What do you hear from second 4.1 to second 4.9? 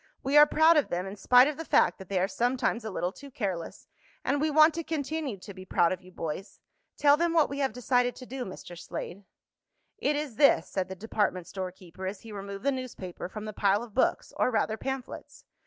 and we want to